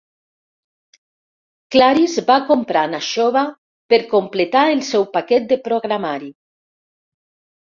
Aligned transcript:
Claris 1.75 2.15
va 2.31 2.37
comprar 2.47 2.83
Nashoba 2.93 3.43
per 3.95 4.01
completar 4.15 4.65
el 4.77 4.83
seu 4.89 5.07
paquet 5.19 5.47
de 5.53 5.61
programari. 5.69 6.33